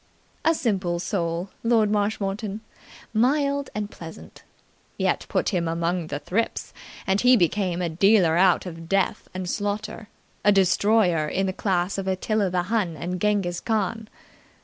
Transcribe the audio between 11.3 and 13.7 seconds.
the class of Attila the Hun and Genghis